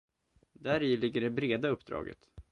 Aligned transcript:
Däri 0.53 0.97
ligger 0.97 1.21
det 1.21 1.29
breda 1.29 1.67
uppdraget. 1.67 2.29